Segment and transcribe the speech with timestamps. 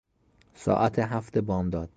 [0.55, 1.89] ساعت هفت بامداد